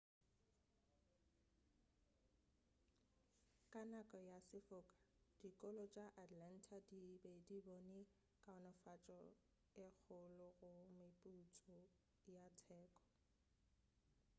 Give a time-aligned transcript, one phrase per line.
[3.71, 4.97] ka nako ya sefoka
[5.41, 7.99] dikolo tša atlanta di be di bone
[8.43, 9.17] kaonafatšo
[9.85, 11.79] e kgolo go mephutso
[12.35, 13.03] ya teko